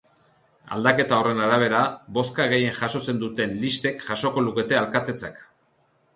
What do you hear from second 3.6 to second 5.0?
listek jasoko lukete